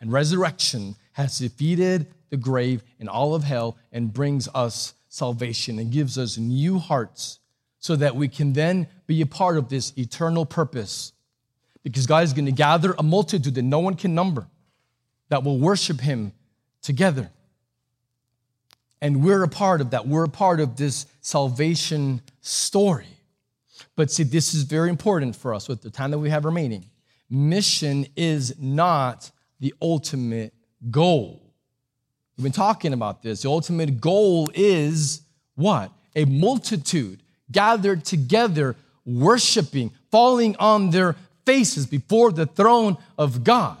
[0.00, 5.90] and resurrection, has defeated the grave and all of hell and brings us salvation and
[5.90, 7.40] gives us new hearts
[7.80, 11.12] so that we can then be a part of this eternal purpose.
[11.82, 14.46] Because God is going to gather a multitude that no one can number
[15.30, 16.30] that will worship him
[16.80, 17.28] together
[19.02, 20.06] And we're a part of that.
[20.06, 23.08] We're a part of this salvation story.
[23.96, 26.88] But see, this is very important for us with the time that we have remaining.
[27.28, 30.54] Mission is not the ultimate
[30.90, 31.42] goal.
[32.36, 33.42] We've been talking about this.
[33.42, 35.22] The ultimate goal is
[35.56, 35.90] what?
[36.14, 43.78] A multitude gathered together, worshiping, falling on their faces before the throne of God.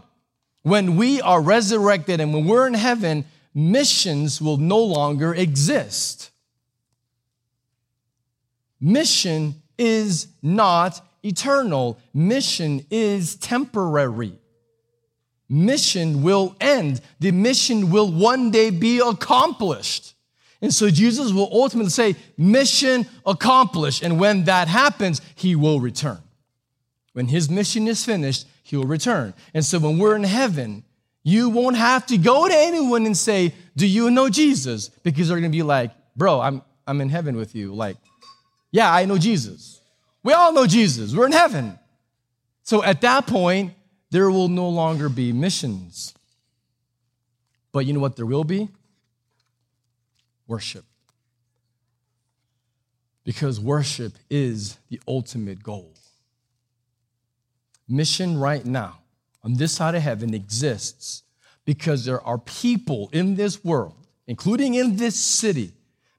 [0.62, 6.30] When we are resurrected and when we're in heaven, missions will no longer exist.
[8.80, 14.38] Mission is not eternal, mission is temporary.
[15.48, 20.14] Mission will end, the mission will one day be accomplished.
[20.62, 24.02] And so Jesus will ultimately say, Mission accomplished.
[24.02, 26.20] And when that happens, he will return.
[27.12, 29.34] When his mission is finished, he will return.
[29.52, 30.84] And so when we're in heaven,
[31.22, 34.88] you won't have to go to anyone and say, Do you know Jesus?
[34.88, 37.74] Because they're gonna be like, Bro, I'm, I'm in heaven with you.
[37.74, 37.96] Like,
[38.70, 39.80] yeah, I know Jesus.
[40.22, 41.14] We all know Jesus.
[41.14, 41.78] We're in heaven.
[42.62, 43.74] So at that point,
[44.10, 46.14] there will no longer be missions.
[47.72, 48.68] But you know what there will be?
[50.46, 50.84] Worship.
[53.24, 55.94] Because worship is the ultimate goal.
[57.88, 59.01] Mission right now
[59.44, 61.22] on this side of heaven exists
[61.64, 63.94] because there are people in this world,
[64.26, 65.72] including in this city.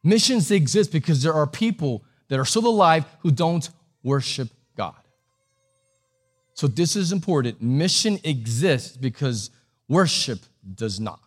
[0.03, 3.69] Missions exist because there are people that are still alive who don't
[4.03, 4.95] worship God.
[6.53, 7.61] So, this is important.
[7.61, 9.49] Mission exists because
[9.87, 10.39] worship
[10.75, 11.19] does not.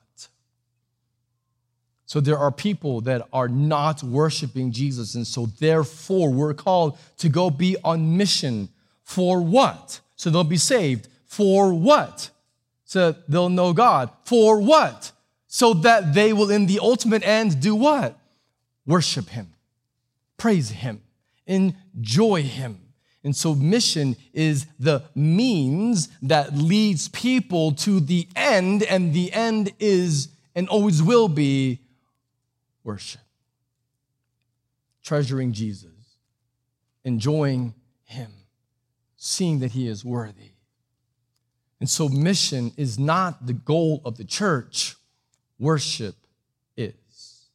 [2.05, 7.28] So, there are people that are not worshiping Jesus, and so therefore we're called to
[7.28, 8.68] go be on mission
[9.07, 10.01] for what?
[10.16, 11.09] So they'll be saved.
[11.37, 12.30] For what?
[12.84, 14.11] So they'll know God.
[14.24, 15.12] For what?
[15.47, 18.18] So that they will, in the ultimate end, do what?
[18.87, 19.53] Worship Him,
[20.37, 21.03] praise Him,
[21.47, 22.80] enjoy Him.
[23.24, 29.72] And so, mission is the means that leads people to the end, and the end
[29.80, 31.80] is and always will be
[32.84, 33.20] worship.
[35.03, 35.91] Treasuring Jesus,
[37.05, 37.74] enjoying
[38.05, 38.30] Him
[39.16, 40.53] seeing that he is worthy.
[41.81, 44.97] And so, mission is not the goal of the church,
[45.59, 46.14] worship
[46.77, 47.49] is.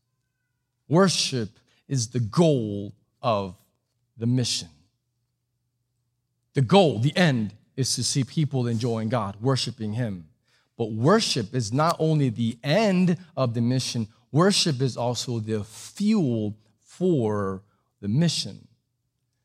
[0.88, 1.50] Worship
[1.88, 3.56] is the goal of
[4.18, 4.70] the mission.
[6.54, 10.28] The goal, the end, is to see people enjoying God, worshiping Him.
[10.78, 16.56] But worship is not only the end of the mission, worship is also the fuel
[16.84, 17.64] for
[18.02, 18.68] the mission.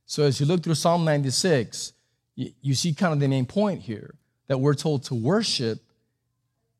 [0.04, 1.92] So as you look through Psalm 96,
[2.34, 4.14] you see kind of the main point here
[4.48, 5.80] that we're told to worship,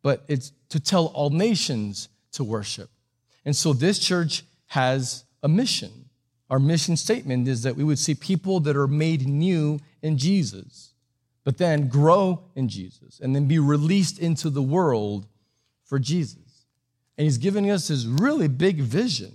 [0.02, 2.90] but it's to tell all nations to worship.
[3.44, 6.06] And so this church has a mission.
[6.50, 10.92] Our mission statement is that we would see people that are made new in Jesus,
[11.44, 15.26] but then grow in Jesus and then be released into the world
[15.84, 16.66] for Jesus.
[17.16, 19.32] And he's giving us this really big vision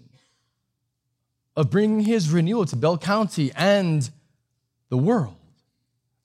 [1.56, 4.10] of bringing his renewal to Bell County and
[4.90, 5.36] the world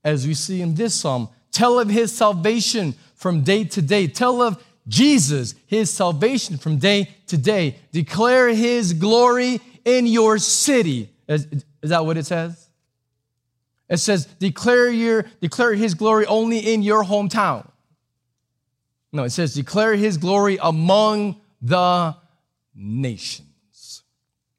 [0.04, 1.28] as we see in this psalm.
[1.56, 4.08] Tell of his salvation from day to day.
[4.08, 7.78] Tell of Jesus, his salvation from day to day.
[7.92, 11.08] Declare his glory in your city.
[11.26, 11.46] Is,
[11.80, 12.68] is that what it says?
[13.88, 17.66] It says, declare, your, declare his glory only in your hometown.
[19.10, 22.14] No, it says, declare his glory among the
[22.74, 24.02] nations.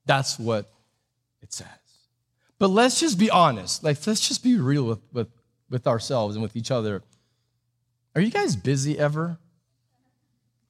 [0.07, 0.67] That's what
[1.43, 1.67] it says.
[2.57, 3.83] But let's just be honest.
[3.83, 5.27] Like, let's just be real with, with
[5.69, 7.03] with ourselves and with each other.
[8.15, 9.37] Are you guys busy ever?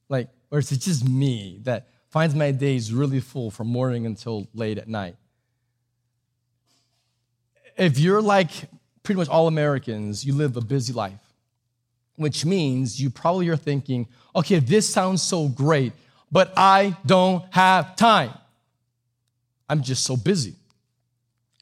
[0.09, 4.47] Like, or is it just me that finds my days really full from morning until
[4.53, 5.15] late at night?
[7.77, 8.49] If you're like
[9.03, 11.21] pretty much all Americans, you live a busy life,
[12.15, 15.93] which means you probably are thinking, okay, this sounds so great,
[16.31, 18.33] but I don't have time.
[19.69, 20.55] I'm just so busy.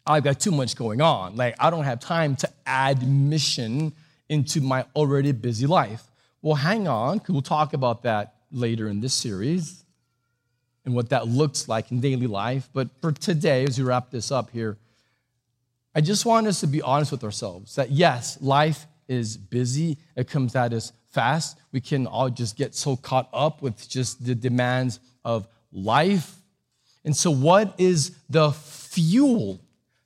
[0.07, 1.35] I've got too much going on.
[1.35, 3.93] Like, I don't have time to add mission
[4.29, 6.03] into my already busy life.
[6.41, 9.83] Well, hang on, we'll talk about that later in this series
[10.85, 12.69] and what that looks like in daily life.
[12.71, 14.77] But for today, as we wrap this up here,
[15.95, 20.29] I just want us to be honest with ourselves that yes, life is busy, it
[20.29, 21.57] comes at us fast.
[21.71, 26.35] We can all just get so caught up with just the demands of life.
[27.03, 29.61] And so, what is the fuel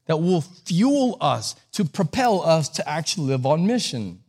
[0.10, 4.20] that will fuel us to propel us to actually live on mission.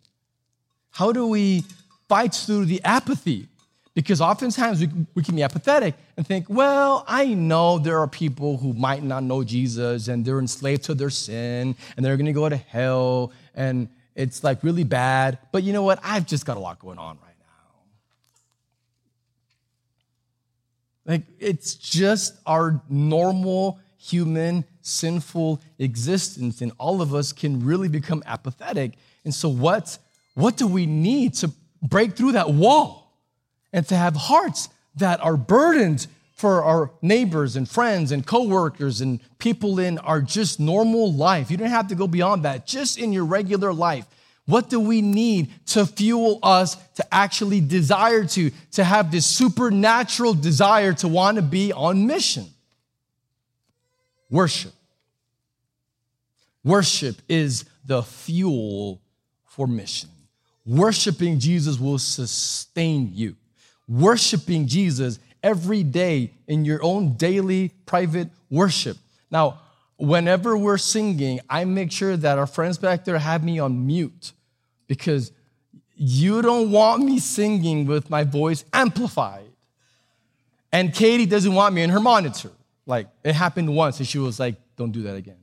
[0.90, 1.64] How do we
[2.06, 3.48] fight through the apathy?
[3.94, 8.58] Because oftentimes we, we can be apathetic and think, well, I know there are people
[8.58, 12.46] who might not know Jesus and they're enslaved to their sin and they're gonna go
[12.46, 15.38] to hell and it's like really bad.
[15.50, 15.98] But you know what?
[16.04, 17.36] I've just got a lot going on right
[21.06, 21.12] now.
[21.12, 28.22] Like, it's just our normal human sinful existence, and all of us can really become
[28.26, 28.92] apathetic.
[29.24, 29.98] And so, what,
[30.34, 31.50] what do we need to
[31.82, 33.16] break through that wall
[33.72, 39.20] and to have hearts that are burdened for our neighbors and friends and coworkers and
[39.38, 41.50] people in our just normal life?
[41.50, 44.06] You don't have to go beyond that, just in your regular life.
[44.46, 50.34] What do we need to fuel us to actually desire to, to have this supernatural
[50.34, 52.46] desire to want to be on mission?
[54.28, 54.72] Worship.
[56.64, 59.00] Worship is the fuel
[59.44, 60.10] for mission.
[60.66, 63.36] Worshiping Jesus will sustain you.
[63.88, 68.96] Worshiping Jesus every day in your own daily private worship.
[69.30, 69.60] Now,
[69.96, 74.32] whenever we're singing, I make sure that our friends back there have me on mute
[74.86, 75.32] because
[75.96, 79.44] you don't want me singing with my voice amplified.
[80.72, 82.50] And Katie doesn't want me in her monitor.
[82.86, 85.36] Like, it happened once, and she was like, don't do that again.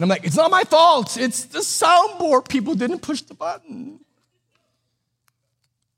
[0.00, 1.18] And I'm like, it's not my fault.
[1.18, 2.48] It's the soundboard.
[2.48, 4.00] People didn't push the button.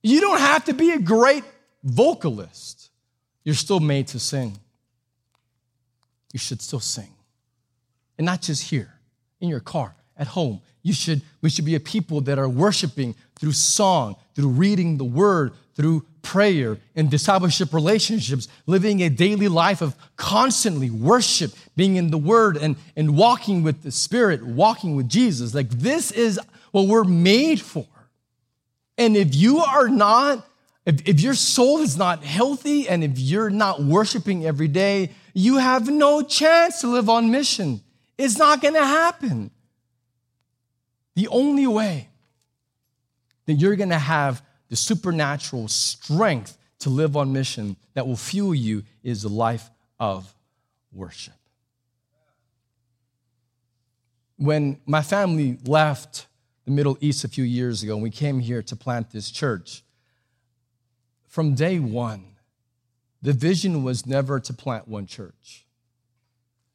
[0.03, 1.45] You don't have to be a great
[1.85, 2.91] vocalist.
[3.45, 4.59] You're still made to sing.
[6.33, 7.15] You should still sing.
[8.19, 8.93] And not just here,
[9.41, 10.61] in your car, at home.
[10.83, 15.05] You should, we should be a people that are worshiping through song, through reading the
[15.05, 22.11] word, through prayer and discipleship relationships, living a daily life of constantly worship, being in
[22.11, 25.55] the Word and, and walking with the Spirit, walking with Jesus.
[25.55, 27.87] Like this is what we're made for.
[28.97, 30.47] And if you are not,
[30.87, 35.59] if, if your soul is not healthy and if you're not worshiping every day, you
[35.59, 37.81] have no chance to live on mission.
[38.19, 39.51] It's not going to happen.
[41.15, 42.09] The only way
[43.47, 44.43] that you're going to have
[44.73, 49.71] the supernatural strength to live on mission that will fuel you is the life
[50.01, 50.35] of
[50.95, 51.35] worship.
[54.39, 56.27] When my family left
[56.65, 59.83] the Middle East a few years ago and we came here to plant this church,
[61.29, 62.25] from day one,
[63.21, 65.67] the vision was never to plant one church.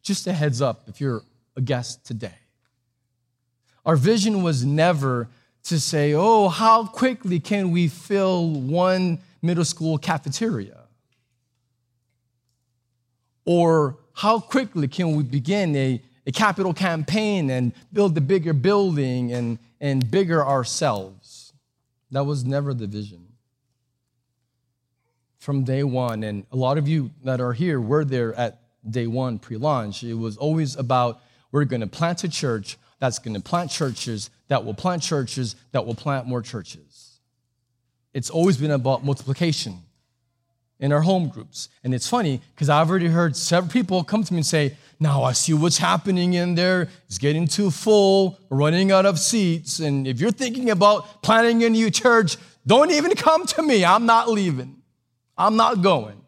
[0.04, 1.24] Just a heads up if you're
[1.56, 2.38] a guest today.
[3.88, 5.30] Our vision was never
[5.68, 10.84] to say, oh, how quickly can we fill one middle school cafeteria?
[13.46, 19.34] Or how quickly can we begin a, a capital campaign and build a bigger building
[19.34, 21.52] and, and bigger ourselves?
[22.12, 23.28] That was never the vision.
[25.38, 28.60] From day one, and a lot of you that are here were there at
[28.90, 30.04] day one pre launch.
[30.04, 34.30] It was always about we're going to plant a church that's going to plant churches,
[34.48, 37.20] that will plant churches, that will plant more churches.
[38.14, 39.82] It's always been about multiplication
[40.80, 41.70] in our home groups.
[41.84, 45.24] And it's funny because I've already heard several people come to me and say, Now
[45.24, 46.90] I see what's happening in there.
[47.06, 49.80] It's getting too full, running out of seats.
[49.80, 53.86] And if you're thinking about planting a new church, don't even come to me.
[53.86, 54.82] I'm not leaving,
[55.38, 56.22] I'm not going.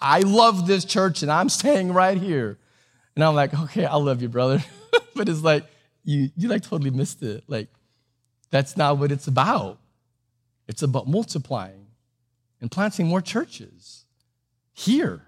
[0.00, 2.58] I love this church and I'm staying right here.
[3.16, 4.62] And I'm like, Okay, I love you, brother.
[5.14, 5.64] but it's like,
[6.04, 7.44] you, you like totally missed it.
[7.46, 7.68] Like,
[8.50, 9.78] that's not what it's about.
[10.66, 11.86] It's about multiplying
[12.60, 14.04] and planting more churches
[14.72, 15.22] here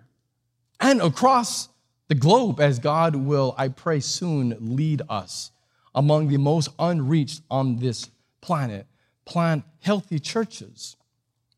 [0.80, 1.68] and across
[2.08, 5.52] the globe as God will, I pray, soon lead us
[5.94, 8.10] among the most unreached on this
[8.40, 8.86] planet.
[9.24, 10.96] Plant healthy churches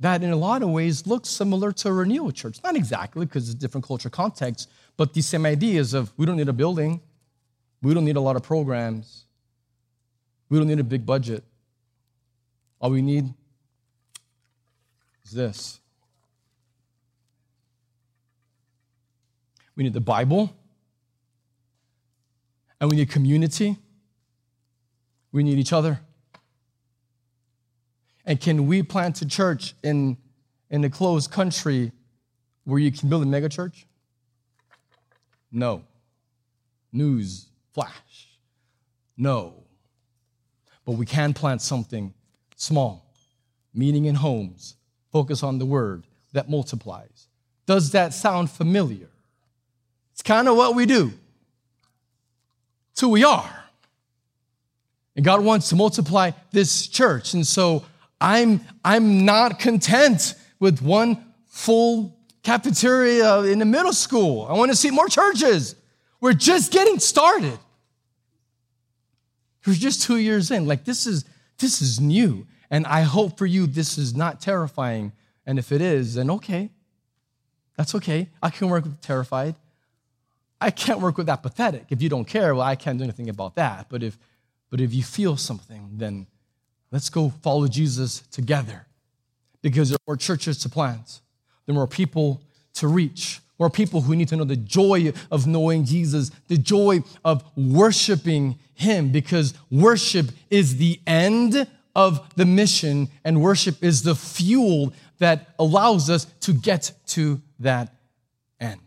[0.00, 2.58] that, in a lot of ways, look similar to a renewal church.
[2.62, 6.48] Not exactly, because it's different culture context, but the same ideas of we don't need
[6.48, 7.00] a building,
[7.82, 9.24] we don't need a lot of programs.
[10.48, 11.42] We don't need a big budget.
[12.80, 13.32] All we need
[15.24, 15.80] is this.
[19.74, 20.54] We need the Bible,
[22.80, 23.76] and we need community.
[25.32, 26.00] We need each other.
[28.26, 30.18] And can we plant a church in,
[30.70, 31.90] in a closed country
[32.64, 33.84] where you can build a megachurch?
[35.50, 35.84] No.
[36.92, 38.28] News flash.
[39.16, 39.54] No.
[40.84, 42.12] But we can plant something
[42.56, 43.12] small,
[43.74, 44.76] meeting in homes,
[45.10, 47.28] focus on the word that multiplies.
[47.66, 49.08] Does that sound familiar?
[50.12, 51.12] It's kind of what we do.
[52.92, 53.64] It's who we are.
[55.14, 57.34] And God wants to multiply this church.
[57.34, 57.84] And so
[58.20, 64.46] I'm, I'm not content with one full cafeteria in the middle school.
[64.48, 65.76] I want to see more churches.
[66.22, 67.58] We're just getting started.
[69.66, 70.66] We're just two years in.
[70.66, 71.24] Like this is
[71.58, 72.46] this is new.
[72.70, 75.12] And I hope for you this is not terrifying.
[75.44, 76.70] And if it is, then okay.
[77.76, 78.28] That's okay.
[78.40, 79.56] I can work with terrified.
[80.60, 81.86] I can't work with apathetic.
[81.90, 83.86] If you don't care, well, I can't do anything about that.
[83.88, 84.16] But if
[84.70, 86.28] but if you feel something, then
[86.92, 88.86] let's go follow Jesus together.
[89.60, 91.20] Because there are more churches to plant.
[91.66, 92.42] There are more people
[92.74, 93.40] to reach.
[93.58, 98.58] More people who need to know the joy of knowing Jesus, the joy of worshiping
[98.74, 105.54] Him, because worship is the end of the mission, and worship is the fuel that
[105.58, 107.94] allows us to get to that
[108.58, 108.80] end.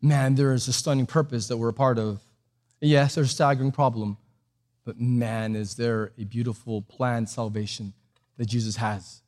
[0.00, 2.20] Man, there is a stunning purpose that we're a part of.
[2.80, 4.16] Yes, there's a staggering problem,
[4.84, 7.92] but man, is there a beautiful planned salvation
[8.36, 9.22] that Jesus has.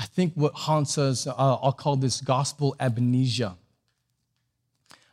[0.00, 3.54] I think what haunts us, uh, I'll call this gospel amnesia.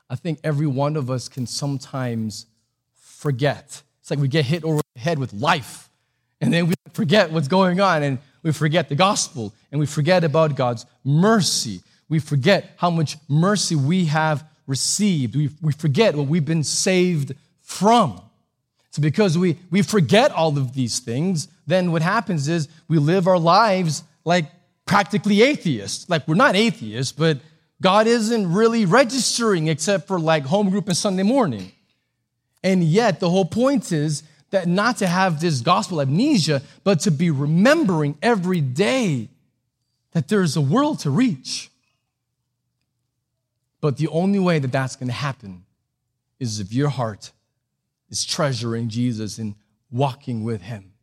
[0.10, 2.46] I think every one of us can sometimes
[2.94, 3.82] forget.
[4.00, 5.90] It's like we get hit over the head with life,
[6.40, 10.24] and then we forget what's going on, and we forget the gospel, and we forget
[10.24, 11.82] about God's mercy.
[12.08, 15.36] We forget how much mercy we have received.
[15.36, 18.22] We, we forget what we've been saved from.
[18.92, 23.28] So, because we, we forget all of these things, then what happens is we live
[23.28, 24.46] our lives like
[24.88, 26.10] practically atheists.
[26.10, 27.40] Like, we're not atheists, but
[27.82, 31.72] God isn't really registering except for like home group and Sunday morning.
[32.64, 37.12] And yet, the whole point is that not to have this gospel amnesia, but to
[37.12, 39.30] be remembering every day
[40.14, 41.70] that there's a world to reach.
[43.82, 45.64] But the only way that that's going to happen
[46.40, 47.32] is if your heart
[48.10, 49.54] is treasuring Jesus and
[49.92, 50.94] walking with him.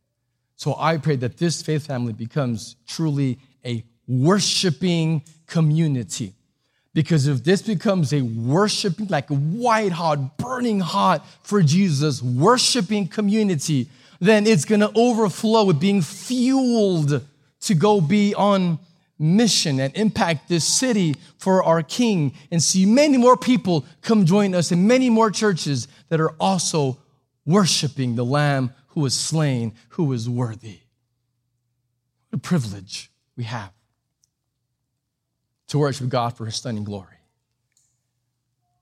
[0.56, 6.34] So I pray that this faith family becomes truly a worshiping community.
[6.92, 13.08] Because if this becomes a worshiping, like a white hot, burning hot for Jesus, worshiping
[13.08, 13.88] community,
[14.20, 17.22] then it's gonna overflow with being fueled
[17.60, 18.78] to go be on
[19.18, 24.54] mission and impact this city for our King and see many more people come join
[24.54, 26.98] us in many more churches that are also
[27.44, 30.78] worshiping the Lamb who was slain, who is worthy.
[32.30, 33.72] What a privilege we have
[35.68, 37.08] to worship God for his stunning glory.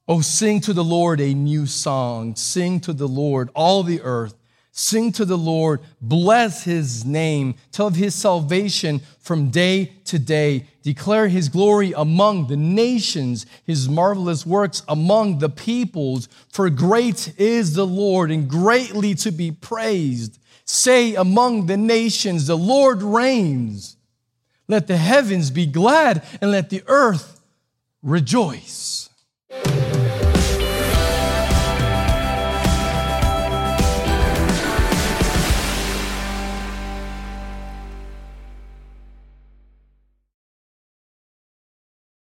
[0.08, 2.34] Oh, sing to the Lord a new song.
[2.34, 4.34] Sing to the Lord, all the earth.
[4.74, 10.66] Sing to the Lord, bless his name, tell of his salvation from day to day.
[10.82, 16.26] Declare his glory among the nations, his marvelous works among the peoples.
[16.50, 20.38] For great is the Lord and greatly to be praised.
[20.64, 23.98] Say among the nations, the Lord reigns.
[24.68, 27.40] Let the heavens be glad and let the earth
[28.02, 29.10] rejoice.